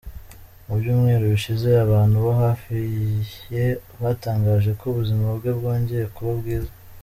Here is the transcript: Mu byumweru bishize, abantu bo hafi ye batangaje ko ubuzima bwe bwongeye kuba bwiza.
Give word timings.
Mu 0.65 0.73
byumweru 0.79 1.25
bishize, 1.33 1.69
abantu 1.85 2.15
bo 2.23 2.31
hafi 2.43 2.75
ye 3.53 3.67
batangaje 4.01 4.69
ko 4.79 4.83
ubuzima 4.91 5.25
bwe 5.37 5.51
bwongeye 5.57 6.05
kuba 6.15 6.33
bwiza. 6.39 6.71